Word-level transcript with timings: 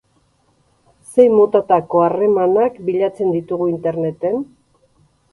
Zein 1.09 1.33
motatako 1.39 2.01
harremanak 2.05 2.79
bilatzen 2.87 3.29
ditugu 3.35 3.67
interneten? 3.73 4.41